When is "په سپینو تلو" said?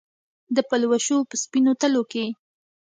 1.29-2.01